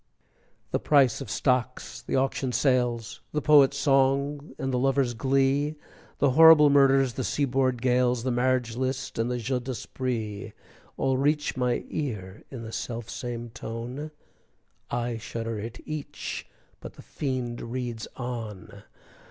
[0.71, 5.75] The price of stocks, the auction sales, The poet's song and the lover's glee,
[6.17, 10.53] The horrible murders, the sea board gales, The marriage list, and the jeu d'esprit,
[10.97, 14.09] All reach my ear in the self same tone,
[14.89, 16.47] I shudder at each,
[16.79, 18.81] but the fiend reads on!